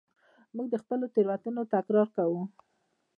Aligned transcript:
موږ 0.55 0.67
د 0.71 0.75
خپلو 0.83 1.05
تېروتنو 1.13 1.61
تکرار 1.73 2.07
کوو. 2.17 2.41